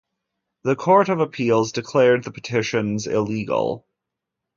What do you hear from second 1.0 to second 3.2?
of Appeals declared the petitions